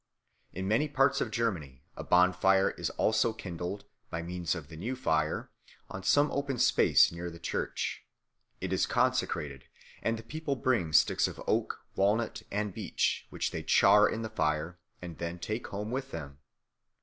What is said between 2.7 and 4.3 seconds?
is also kindled, by